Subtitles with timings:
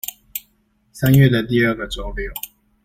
[0.93, 2.33] 三月的第二個週六